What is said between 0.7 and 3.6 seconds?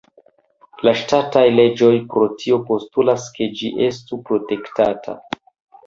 La ŝtataj leĝoj pro tio postulas ke